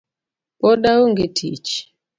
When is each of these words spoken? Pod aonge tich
Pod 0.59 0.81
aonge 0.91 1.25
tich 1.37 1.71